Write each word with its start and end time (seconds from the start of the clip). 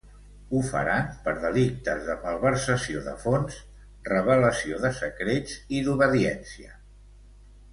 Ho 0.51 0.59
faran 0.69 1.09
per 1.25 1.33
delictes 1.43 2.01
de 2.07 2.15
malversació 2.23 3.03
de 3.09 3.13
fons, 3.25 3.59
revelació 4.09 4.81
de 4.87 4.93
secrets 5.03 5.57
i 5.77 5.83
d'obediència. 5.89 6.75